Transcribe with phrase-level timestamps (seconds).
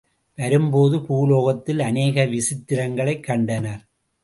[0.35, 3.87] வரும்போது பூலோகத்தில் அநேக விசித்திரங்களைக் கண்டனர்.